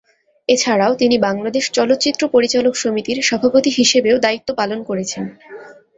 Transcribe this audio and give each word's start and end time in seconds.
এছাড়াও 0.49 0.93
তিনি 0.95 1.15
বাংলাদেশ 1.27 1.65
চলচ্চিত্র 1.71 2.21
পরিচালক 2.27 2.73
সমিতির 2.75 3.17
সভাপতি 3.21 3.69
হিসেবেও 3.79 4.17
দায়িত্ব 4.19 4.49
পালন 4.59 4.79
করেছেন। 4.89 5.23